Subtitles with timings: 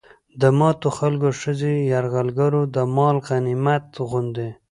[0.41, 4.49] د ماتو خلکو ښځې يرغلګرو د مال غنميت غوندې